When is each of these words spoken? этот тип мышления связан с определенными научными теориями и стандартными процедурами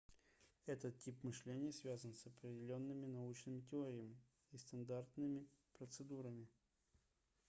этот 0.65 0.97
тип 0.99 1.23
мышления 1.23 1.71
связан 1.71 2.15
с 2.15 2.25
определенными 2.25 3.05
научными 3.05 3.59
теориями 3.59 4.17
и 4.51 4.57
стандартными 4.57 5.45
процедурами 5.77 6.47